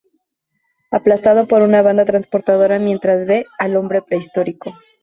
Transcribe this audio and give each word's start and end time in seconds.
Aplastado 0.89 1.47
por 1.47 1.61
una 1.61 1.83
banda 1.83 2.05
transportadora 2.05 2.79
mientras 2.79 3.27
ve 3.27 3.45
al 3.59 3.75
"Hombre 3.75 4.01
prehistórico". 4.01 4.73